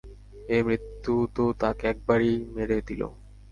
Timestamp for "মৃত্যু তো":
0.63-1.43